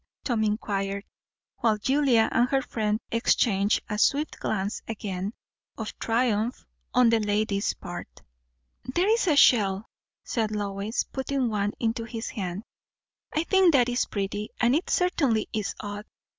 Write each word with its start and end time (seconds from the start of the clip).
Tom 0.23 0.43
inquired, 0.43 1.03
while 1.57 1.77
Julia 1.77 2.27
and 2.31 2.49
her 2.49 2.63
friend 2.63 2.99
exchanged 3.11 3.81
a 3.87 3.99
swift 3.99 4.39
glance 4.39 4.81
again, 4.87 5.31
of 5.77 5.95
triumph 5.99 6.65
on 6.91 7.11
the 7.11 7.19
lady's 7.19 7.75
part. 7.75 8.23
"There 8.83 9.07
is 9.07 9.27
a 9.27 9.35
shell," 9.35 9.85
said 10.23 10.49
Lois, 10.49 11.03
putting 11.03 11.49
one 11.49 11.73
into 11.79 12.05
his 12.05 12.29
hand. 12.29 12.63
"I 13.31 13.43
think 13.43 13.73
that 13.73 13.89
is 13.89 14.05
pretty, 14.07 14.49
and 14.59 14.75
it 14.75 14.89
certainly 14.89 15.47
is 15.53 15.75
odd. 15.79 16.07